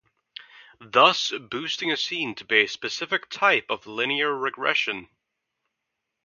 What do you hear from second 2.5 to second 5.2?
a specific type of linear regression.